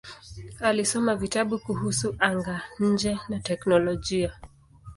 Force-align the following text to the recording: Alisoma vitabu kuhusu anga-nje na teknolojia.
Alisoma 0.59 1.15
vitabu 1.15 1.59
kuhusu 1.59 2.15
anga-nje 2.19 3.19
na 3.29 3.39
teknolojia. 3.39 4.33